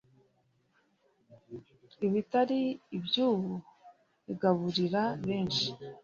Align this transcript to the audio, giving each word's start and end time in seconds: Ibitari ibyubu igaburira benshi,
Ibitari 2.05 2.61
ibyubu 2.97 3.53
igaburira 4.31 5.03
benshi, 5.25 5.67